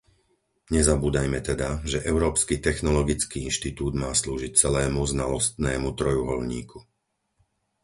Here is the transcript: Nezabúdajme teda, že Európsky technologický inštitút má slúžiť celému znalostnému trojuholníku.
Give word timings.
Nezabúdajme 0.75 1.39
teda, 1.49 1.69
že 1.91 2.01
Európsky 2.11 2.55
technologický 2.67 3.37
inštitút 3.49 3.93
má 4.03 4.09
slúžiť 4.21 4.51
celému 4.63 5.01
znalostnému 5.13 5.89
trojuholníku. 5.99 6.79